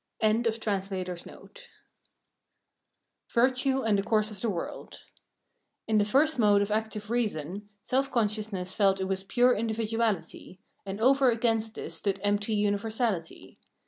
[0.19, 1.69] "]368
[3.31, 5.03] Virtue and the Course oe the World
[5.87, 10.99] In the first mode of active reason, self consciousness felt it was pure individuality; and
[10.99, 13.59] over agaiast this stood empty universality.